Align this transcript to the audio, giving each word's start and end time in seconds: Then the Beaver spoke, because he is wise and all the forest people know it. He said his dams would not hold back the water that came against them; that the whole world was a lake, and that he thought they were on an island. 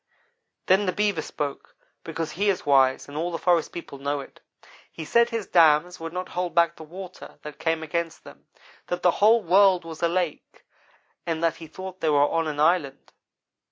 Then 0.65 0.87
the 0.87 0.91
Beaver 0.93 1.21
spoke, 1.21 1.75
because 2.03 2.31
he 2.31 2.49
is 2.49 2.65
wise 2.65 3.07
and 3.07 3.15
all 3.15 3.31
the 3.31 3.37
forest 3.37 3.71
people 3.71 3.99
know 3.99 4.19
it. 4.19 4.39
He 4.91 5.05
said 5.05 5.29
his 5.29 5.45
dams 5.45 5.99
would 5.99 6.11
not 6.11 6.29
hold 6.29 6.55
back 6.55 6.75
the 6.75 6.83
water 6.83 7.37
that 7.43 7.59
came 7.59 7.83
against 7.83 8.23
them; 8.23 8.47
that 8.87 9.03
the 9.03 9.11
whole 9.21 9.43
world 9.43 9.85
was 9.85 10.01
a 10.01 10.07
lake, 10.09 10.65
and 11.27 11.43
that 11.43 11.57
he 11.57 11.67
thought 11.67 11.99
they 12.01 12.09
were 12.09 12.17
on 12.27 12.47
an 12.47 12.59
island. 12.59 13.11